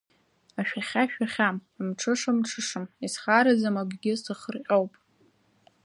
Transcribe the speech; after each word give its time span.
Ашәахьа 0.59 1.03
шәахьам, 1.11 1.57
амҽыша 1.79 2.31
мҽышам, 2.37 2.85
исхараӡам 3.05 3.75
акгьы 3.81 4.13
сахырҟьоуп. 4.23 4.91